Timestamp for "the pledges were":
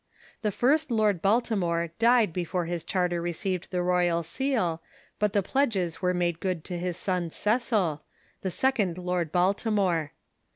5.33-6.11